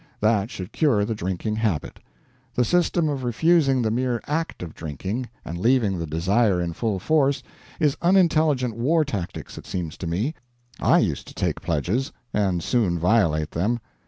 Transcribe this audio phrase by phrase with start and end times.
[0.19, 1.99] That should cure the drinking habit.
[2.55, 6.97] The system of refusing the mere act of drinking, and leaving the desire in full
[6.97, 7.43] force,
[7.79, 10.33] is unintelligent war tactics, it seems to me.
[10.79, 13.79] I used to take pledges and soon violate them.